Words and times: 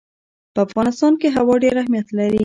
په 0.53 0.59
افغانستان 0.67 1.13
کې 1.21 1.27
هوا 1.37 1.55
ډېر 1.63 1.75
اهمیت 1.81 2.07
لري. 2.17 2.39